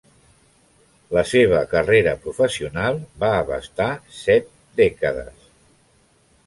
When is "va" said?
3.25-3.31